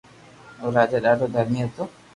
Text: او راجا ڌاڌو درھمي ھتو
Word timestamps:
او 0.61 0.67
راجا 0.75 0.99
ڌاڌو 1.03 1.27
درھمي 1.33 1.59
ھتو 1.65 1.83